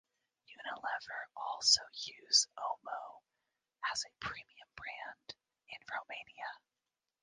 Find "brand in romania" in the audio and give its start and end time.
4.75-6.57